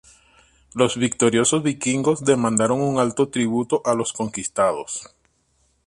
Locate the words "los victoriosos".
0.73-1.61